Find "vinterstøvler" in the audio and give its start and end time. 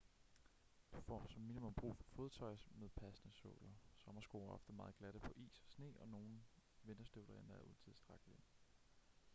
6.83-7.35